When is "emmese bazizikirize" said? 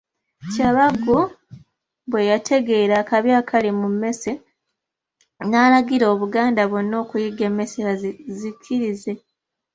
7.49-9.13